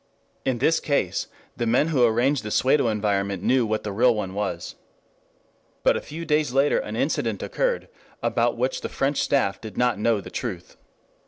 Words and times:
In 0.45 0.57
this 0.57 0.79
case 0.79 1.27
the 1.55 1.67
men 1.67 1.89
who 1.89 2.03
arranged 2.03 2.41
the 2.41 2.49
pseudo 2.49 2.87
environment 2.87 3.43
knew 3.43 3.67
what 3.67 3.83
the 3.83 3.91
real 3.91 4.15
one 4.15 4.33
was. 4.33 4.73
But 5.83 5.95
a 5.95 6.01
few 6.01 6.25
days 6.25 6.51
later 6.51 6.79
an 6.79 6.95
incident 6.95 7.43
occurred 7.43 7.87
about 8.23 8.57
which 8.57 8.81
the 8.81 8.89
French 8.89 9.21
Staff 9.21 9.61
did 9.61 9.77
not 9.77 9.99
know 9.99 10.19
the 10.19 10.31
truth. 10.31 10.75